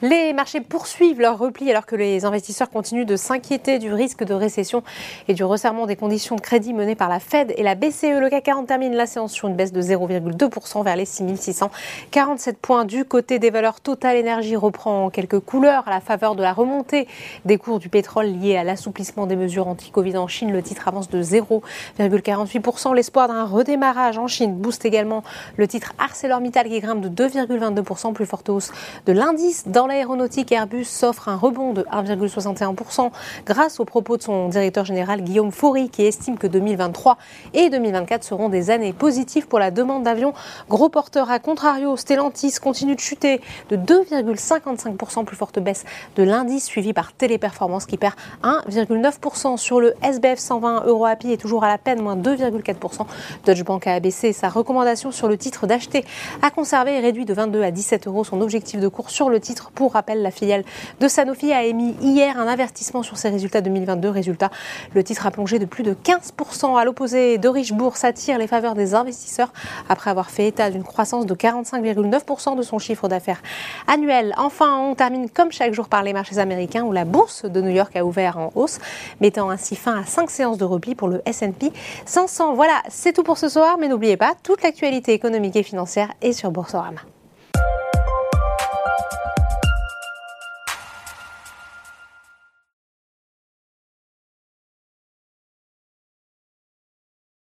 Les 0.00 0.32
marchés 0.32 0.60
poursuivent 0.60 1.20
leur 1.20 1.38
repli 1.38 1.68
alors 1.72 1.84
que 1.84 1.96
les 1.96 2.24
investisseurs 2.24 2.70
continuent 2.70 3.04
de 3.04 3.16
s'inquiéter 3.16 3.80
du 3.80 3.92
risque 3.92 4.22
de 4.22 4.32
récession 4.32 4.84
et 5.26 5.34
du 5.34 5.42
resserrement 5.42 5.86
des 5.86 5.96
conditions 5.96 6.36
de 6.36 6.40
crédit 6.40 6.72
menées 6.72 6.94
par 6.94 7.08
la 7.08 7.18
Fed 7.18 7.52
et 7.56 7.64
la 7.64 7.74
BCE. 7.74 8.20
Le 8.20 8.30
CAC 8.30 8.44
40 8.44 8.68
termine 8.68 8.94
la 8.94 9.06
séance 9.06 9.32
sur 9.32 9.48
une 9.48 9.56
baisse 9.56 9.72
de 9.72 9.82
0,2% 9.82 10.84
vers 10.84 10.94
les 10.94 11.04
6647 11.04 12.58
points. 12.58 12.84
Du 12.84 13.04
côté 13.04 13.40
des 13.40 13.50
valeurs, 13.50 13.80
Total 13.80 14.16
Energy 14.16 14.54
reprend 14.54 15.10
quelques 15.10 15.40
couleurs 15.40 15.82
à 15.88 15.90
la 15.90 16.00
faveur 16.00 16.36
de 16.36 16.42
la 16.42 16.52
remontée 16.52 17.08
des 17.44 17.58
cours 17.58 17.80
du 17.80 17.88
pétrole 17.88 18.26
liés 18.26 18.56
à 18.56 18.62
l'assouplissement 18.62 19.26
des 19.26 19.34
mesures 19.34 19.66
anti-Covid 19.66 20.16
en 20.16 20.28
Chine. 20.28 20.52
Le 20.52 20.62
titre 20.62 20.86
avance 20.86 21.08
de 21.08 21.20
0,48%. 21.24 22.94
L'espoir 22.94 23.26
d'un 23.26 23.44
redémarrage 23.46 24.16
en 24.16 24.28
Chine 24.28 24.54
booste 24.54 24.84
également 24.84 25.24
le 25.56 25.66
titre 25.66 25.92
ArcelorMittal 25.98 26.68
qui 26.68 26.78
grimpe 26.78 27.00
de 27.00 27.28
2,22%, 27.28 28.12
plus 28.12 28.26
forte 28.26 28.48
hausse 28.48 28.70
de 29.04 29.12
l'indice 29.12 29.64
dans 29.66 29.87
l'aéronautique, 29.88 30.52
Airbus 30.52 30.84
s'offre 30.84 31.28
un 31.28 31.36
rebond 31.36 31.72
de 31.72 31.82
1,61% 31.82 33.10
grâce 33.44 33.80
aux 33.80 33.84
propos 33.84 34.16
de 34.16 34.22
son 34.22 34.48
directeur 34.48 34.84
général 34.84 35.22
Guillaume 35.22 35.50
Faury 35.50 35.88
qui 35.88 36.04
estime 36.04 36.38
que 36.38 36.46
2023 36.46 37.18
et 37.54 37.70
2024 37.70 38.22
seront 38.22 38.48
des 38.48 38.70
années 38.70 38.92
positives 38.92 39.48
pour 39.48 39.58
la 39.58 39.70
demande 39.70 40.04
d'avions. 40.04 40.32
Gros 40.68 40.88
porteur 40.88 41.30
à 41.30 41.40
contrario, 41.40 41.96
Stellantis 41.96 42.54
continue 42.62 42.94
de 42.94 43.00
chuter 43.00 43.40
de 43.70 43.76
2,55%, 43.76 45.24
plus 45.24 45.36
forte 45.36 45.58
baisse 45.58 45.84
de 46.16 46.22
l'indice 46.22 46.64
suivi 46.64 46.92
par 46.92 47.12
Téléperformance 47.12 47.86
qui 47.86 47.96
perd 47.96 48.14
1,9% 48.44 49.56
sur 49.56 49.80
le 49.80 49.94
SBF 50.02 50.38
120 50.38 50.84
euro 50.86 51.06
est 51.08 51.40
toujours 51.40 51.64
à 51.64 51.68
la 51.68 51.78
peine, 51.78 52.00
moins 52.02 52.16
2,4%. 52.16 53.06
Deutsche 53.44 53.64
Bank 53.64 53.86
a 53.86 53.94
abaissé 53.94 54.32
sa 54.32 54.48
recommandation 54.48 55.10
sur 55.10 55.28
le 55.28 55.36
titre 55.36 55.66
d'acheter 55.66 56.04
à 56.42 56.50
conserver 56.50 56.96
et 56.96 57.00
réduit 57.00 57.24
de 57.24 57.34
22 57.34 57.62
à 57.62 57.70
17 57.70 58.06
euros 58.06 58.24
son 58.24 58.40
objectif 58.40 58.80
de 58.80 58.88
cours 58.88 59.10
sur 59.10 59.30
le 59.30 59.40
titre 59.40 59.70
pour 59.78 59.92
rappel, 59.92 60.22
la 60.22 60.32
filiale 60.32 60.64
de 60.98 61.06
Sanofi 61.06 61.52
a 61.52 61.62
émis 61.62 61.94
hier 62.00 62.36
un 62.36 62.48
avertissement 62.48 63.04
sur 63.04 63.16
ses 63.16 63.28
résultats 63.28 63.60
2022. 63.60 64.10
Résultat, 64.10 64.50
le 64.92 65.04
titre 65.04 65.24
a 65.24 65.30
plongé 65.30 65.60
de 65.60 65.66
plus 65.66 65.84
de 65.84 65.94
15%. 65.94 66.76
À 66.76 66.84
l'opposé, 66.84 67.38
de 67.38 67.72
Bourse 67.74 68.02
attire 68.02 68.38
les 68.38 68.48
faveurs 68.48 68.74
des 68.74 68.96
investisseurs 68.96 69.52
après 69.88 70.10
avoir 70.10 70.30
fait 70.30 70.48
état 70.48 70.72
d'une 70.72 70.82
croissance 70.82 71.26
de 71.26 71.34
45,9% 71.36 72.56
de 72.56 72.62
son 72.62 72.80
chiffre 72.80 73.06
d'affaires 73.06 73.40
annuel. 73.86 74.34
Enfin, 74.36 74.78
on 74.80 74.96
termine 74.96 75.30
comme 75.30 75.52
chaque 75.52 75.74
jour 75.74 75.88
par 75.88 76.02
les 76.02 76.12
marchés 76.12 76.38
américains 76.38 76.82
où 76.82 76.90
la 76.90 77.04
bourse 77.04 77.44
de 77.44 77.60
New 77.60 77.70
York 77.70 77.94
a 77.94 78.04
ouvert 78.04 78.36
en 78.36 78.50
hausse, 78.56 78.80
mettant 79.20 79.48
ainsi 79.48 79.76
fin 79.76 80.00
à 80.00 80.04
5 80.04 80.28
séances 80.28 80.58
de 80.58 80.64
repli 80.64 80.96
pour 80.96 81.06
le 81.06 81.22
S&P 81.24 81.70
500. 82.04 82.54
Voilà, 82.54 82.82
c'est 82.88 83.12
tout 83.12 83.22
pour 83.22 83.38
ce 83.38 83.48
soir, 83.48 83.76
mais 83.78 83.86
n'oubliez 83.86 84.16
pas, 84.16 84.34
toute 84.42 84.64
l'actualité 84.64 85.12
économique 85.12 85.54
et 85.54 85.62
financière 85.62 86.08
est 86.20 86.32
sur 86.32 86.50
Boursorama. 86.50 87.02